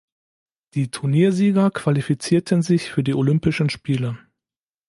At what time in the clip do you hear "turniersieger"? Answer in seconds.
0.89-1.69